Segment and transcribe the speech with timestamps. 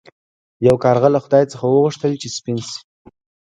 [0.67, 2.79] یو کارغه له خدای څخه وغوښتل چې سپین شي.